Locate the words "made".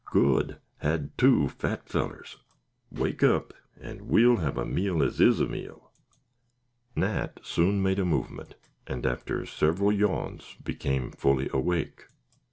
7.83-7.99